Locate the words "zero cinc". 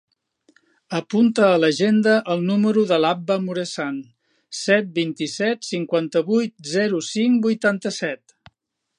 6.71-7.37